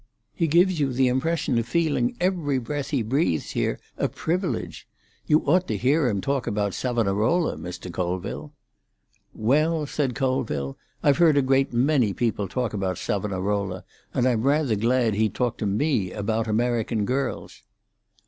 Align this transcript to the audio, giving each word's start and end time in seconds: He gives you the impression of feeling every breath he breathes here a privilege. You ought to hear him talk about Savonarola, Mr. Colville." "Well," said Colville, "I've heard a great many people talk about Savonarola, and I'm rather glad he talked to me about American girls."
He 0.33 0.47
gives 0.47 0.79
you 0.79 0.91
the 0.91 1.07
impression 1.07 1.59
of 1.59 1.67
feeling 1.67 2.17
every 2.19 2.57
breath 2.57 2.89
he 2.89 3.03
breathes 3.03 3.51
here 3.51 3.79
a 3.97 4.09
privilege. 4.09 4.87
You 5.27 5.45
ought 5.45 5.67
to 5.67 5.77
hear 5.77 6.07
him 6.07 6.21
talk 6.21 6.47
about 6.47 6.73
Savonarola, 6.73 7.55
Mr. 7.57 7.93
Colville." 7.93 8.51
"Well," 9.35 9.85
said 9.85 10.15
Colville, 10.15 10.75
"I've 11.03 11.19
heard 11.19 11.37
a 11.37 11.43
great 11.43 11.71
many 11.71 12.13
people 12.13 12.47
talk 12.47 12.73
about 12.73 12.97
Savonarola, 12.97 13.85
and 14.11 14.27
I'm 14.27 14.41
rather 14.41 14.75
glad 14.75 15.13
he 15.13 15.29
talked 15.29 15.59
to 15.59 15.67
me 15.67 16.11
about 16.11 16.47
American 16.47 17.05
girls." 17.05 17.61